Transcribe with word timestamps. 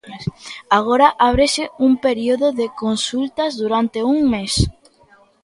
Agora 0.77 1.07
ábrese 1.29 1.63
un 1.87 1.93
período 2.05 2.47
de 2.59 2.67
consultas 2.83 3.51
durante 3.61 3.99
un 4.13 4.17
mes. 4.33 4.53